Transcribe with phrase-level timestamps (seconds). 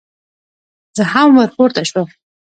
[0.95, 2.07] زه هم ور پورته شوم.